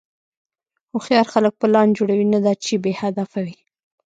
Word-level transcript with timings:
هوښیار 0.91 1.27
خلک 1.33 1.53
پلان 1.61 1.87
جوړوي، 1.97 2.25
نه 2.33 2.39
دا 2.45 2.53
چې 2.63 2.73
بېهدفه 2.83 3.39
وي. 3.45 3.59